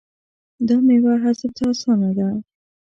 دا 0.67 0.75
میوه 0.87 1.13
هضم 1.23 1.49
ته 1.57 1.63
اسانه 1.73 2.09
ده. 2.17 2.27